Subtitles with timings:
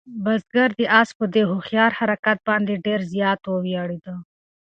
[0.23, 4.13] بزګر د آس په دې هوښیار حرکت باندې ډېر زیات وویاړېده.